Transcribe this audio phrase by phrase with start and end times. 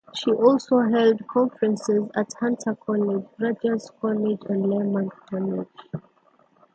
[0.15, 5.67] She also held conferences at Hunter College, Rutgers College and Lehman College.